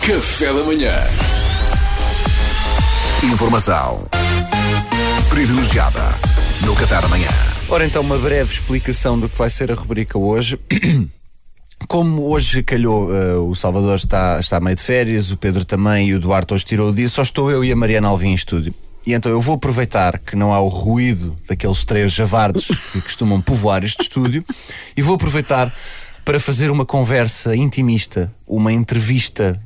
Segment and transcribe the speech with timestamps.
[0.00, 0.94] Café da manhã.
[3.24, 4.06] Informação
[5.28, 6.00] privilegiada
[6.64, 7.28] no Qatar amanhã.
[7.68, 10.58] Ora então, uma breve explicação do que vai ser a rubrica hoje.
[11.88, 16.14] Como hoje calhou, eh, o Salvador está, está meio de férias, o Pedro também e
[16.14, 18.74] o Duarte hoje tirou o dia, só estou eu e a Mariana Alvim em estúdio.
[19.06, 23.40] E então eu vou aproveitar que não há o ruído daqueles três javardos que costumam
[23.40, 24.44] povoar este estúdio
[24.96, 25.72] e vou aproveitar
[26.24, 29.60] para fazer uma conversa intimista, uma entrevista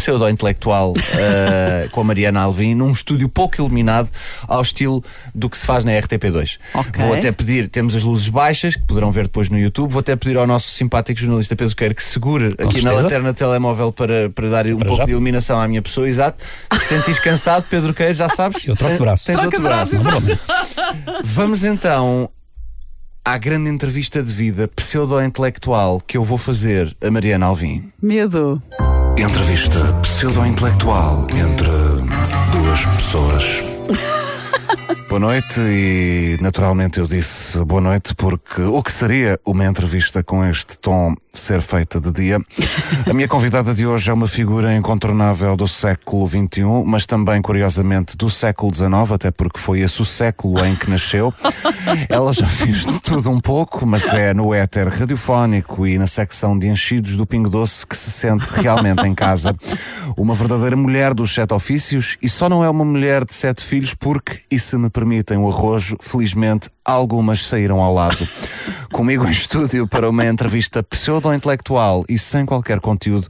[0.00, 4.08] pseudo-intelectual eh, com a Mariana Alvim num estúdio pouco iluminado
[4.48, 5.04] ao estilo
[5.34, 6.58] do que se faz na RTP2.
[6.74, 7.04] Ok.
[7.04, 10.16] Vou até pedir, temos as luzes baixas, que poderão ver depois no YouTube, vou até
[10.16, 12.94] pedir ao nosso simpático jornalista Pedro Queiro que segure aqui na certeza.
[12.94, 15.04] lanterna do telemóvel para, para dar um Para pouco já.
[15.04, 16.42] de iluminação à minha pessoa, exato.
[16.80, 18.64] Se sentires cansado, Pedro Queiro, já sabes.
[18.66, 19.24] Eu troco ten- braço.
[19.26, 19.98] Tens outro braço.
[19.98, 20.38] braço.
[21.24, 22.28] Vamos então
[23.24, 27.90] à grande entrevista de vida pseudo-intelectual que eu vou fazer a Mariana Alvim.
[28.02, 28.60] Medo.
[29.16, 31.70] Entrevista pseudo-intelectual entre
[32.52, 33.62] duas pessoas.
[35.08, 40.44] Boa noite e naturalmente eu disse boa noite porque o que seria uma entrevista com
[40.44, 42.38] este tom ser feita de dia?
[43.08, 48.16] A minha convidada de hoje é uma figura incontornável do século XXI, mas também curiosamente
[48.16, 51.32] do século XIX, até porque foi esse o século em que nasceu.
[52.08, 56.58] Ela já fez de tudo um pouco, mas é no éter radiofónico e na secção
[56.58, 59.54] de enchidos do Pingo Doce que se sente realmente em casa.
[60.16, 63.94] Uma verdadeira mulher dos sete ofícios e só não é uma mulher de sete filhos
[63.94, 68.28] porque, e se me permitem o arrojo, felizmente algumas saíram ao lado.
[68.92, 73.28] Comigo em estúdio para uma entrevista pseudo-intelectual e sem qualquer conteúdo,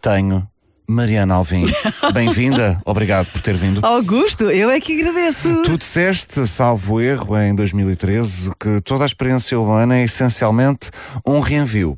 [0.00, 0.46] tenho
[0.88, 1.66] Mariana Alvim.
[2.14, 3.84] Bem-vinda, obrigado por ter vindo.
[3.84, 5.62] Augusto, eu é que agradeço.
[5.62, 10.90] Tu disseste, salvo erro, em 2013, que toda a experiência humana é essencialmente
[11.26, 11.96] um reenvio.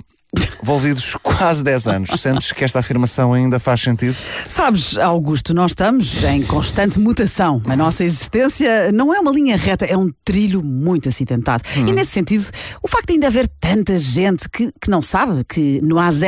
[0.63, 2.21] Envolvidos quase 10 anos.
[2.21, 4.17] Sentes que esta afirmação ainda faz sentido?
[4.49, 7.61] Sabes, Augusto, nós estamos em constante mutação.
[7.67, 11.65] A nossa existência não é uma linha reta, é um trilho muito acidentado.
[11.77, 12.47] E nesse sentido,
[12.83, 16.23] o facto de ainda haver tanta gente que, que não sabe que no AZ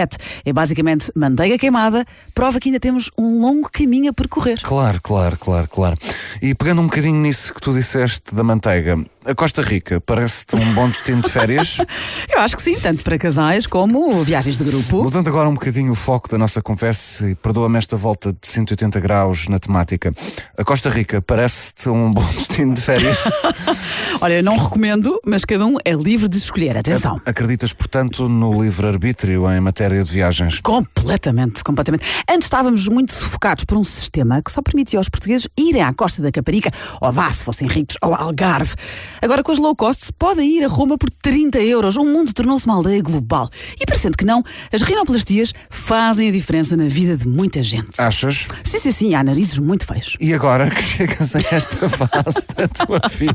[0.45, 2.05] é basicamente manteiga queimada,
[2.35, 4.61] prova que ainda temos um longo caminho a percorrer.
[4.63, 5.97] Claro, claro, claro, claro.
[6.43, 10.75] E pegando um bocadinho nisso que tu disseste da manteiga, a Costa Rica parece-te um
[10.75, 11.79] bom destino de férias?
[12.29, 15.03] Eu acho que sim, tanto para casais como viagens de grupo.
[15.03, 19.01] Mudando agora um bocadinho o foco da nossa conversa e perdoa-me esta volta de 180
[19.01, 20.13] graus na temática.
[20.57, 23.17] A Costa Rica parece-te um bom destino de férias?
[24.21, 26.77] Olha, não recomendo, mas cada um é livre de escolher.
[26.79, 27.21] Atenção.
[27.27, 30.61] Acreditas, portanto, no livre-arbítrio em matéria de viagens?
[30.61, 32.05] Completamente, completamente.
[32.31, 36.23] Antes estávamos muito sufocados por um sistema que só permitia aos portugueses irem à costa
[36.23, 36.71] da Caparica,
[37.01, 38.75] ou vá, se fossem ricos, ao Algarve.
[39.25, 41.97] Agora com as low cost podem ir a Roma por 30 euros.
[41.97, 43.49] O mundo tornou-se uma aldeia global.
[43.81, 47.99] E parecendo que não, as rinoplastias fazem a diferença na vida de muita gente.
[47.99, 48.47] Achas?
[48.63, 50.15] Sim, sim, sim, há narizes muito feios.
[50.21, 53.35] E agora que chegas a esta fase da tua vida,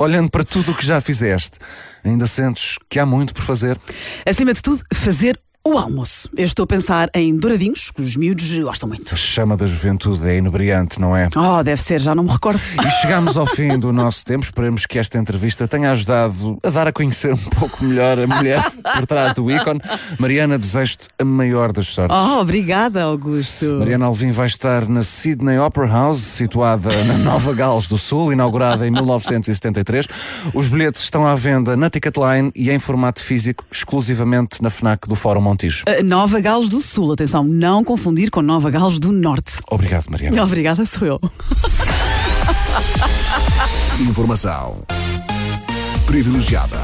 [0.00, 1.60] olhando para tudo o que já fizeste,
[2.02, 3.78] ainda sentes que há muito por fazer?
[4.26, 6.28] Acima de tudo, fazer o almoço.
[6.36, 9.14] Eu estou a pensar em douradinhos, que os miúdos gostam muito.
[9.14, 11.28] A chama da juventude é inebriante, não é?
[11.36, 12.60] Oh, deve ser, já não me recordo.
[12.84, 14.44] E chegamos ao fim do nosso tempo.
[14.44, 18.60] Esperemos que esta entrevista tenha ajudado a dar a conhecer um pouco melhor a mulher
[18.92, 19.80] por trás do ícone.
[20.18, 22.16] Mariana, desejo-te a maior das sortes.
[22.16, 23.76] Oh, obrigada, Augusto.
[23.78, 28.86] Mariana Alvim vai estar na Sydney Opera House, situada na Nova Gales do Sul, inaugurada
[28.86, 30.08] em 1973.
[30.52, 35.14] Os bilhetes estão à venda na Ticketline e em formato físico, exclusivamente na FNAC do
[35.14, 35.84] Fórum Montijo.
[35.86, 39.58] Uh, Nova Gales do Sul, atenção, não confundir com Nova Gales do Norte.
[39.70, 40.42] Obrigado, Mariana.
[40.42, 41.20] Obrigada, sou eu.
[44.00, 44.82] Informação
[46.06, 46.80] privilegiada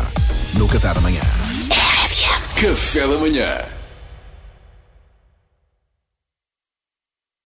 [0.55, 1.23] no Qatar amanhã.
[2.61, 3.78] Café da manhã.